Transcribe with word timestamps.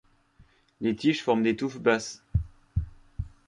Les 0.79 0.95
tiges 0.95 1.21
forment 1.21 1.43
des 1.43 1.55
touffes 1.55 1.77
basses. 1.79 2.23